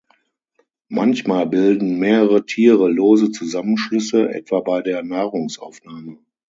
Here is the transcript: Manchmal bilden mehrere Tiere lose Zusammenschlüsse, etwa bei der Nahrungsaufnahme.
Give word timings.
Manchmal 0.87 1.45
bilden 1.45 1.99
mehrere 1.99 2.43
Tiere 2.47 2.89
lose 2.89 3.29
Zusammenschlüsse, 3.29 4.33
etwa 4.33 4.61
bei 4.61 4.81
der 4.81 5.03
Nahrungsaufnahme. 5.03 6.17